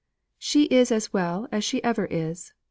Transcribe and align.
"She 0.39 0.63
is 0.63 0.91
as 0.91 1.13
well 1.13 1.47
as 1.51 1.63
she 1.63 1.83
ever 1.83 2.05
is. 2.07 2.53